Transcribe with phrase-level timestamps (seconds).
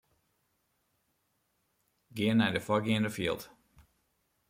[2.15, 3.41] Gean nei de foargeande fjild.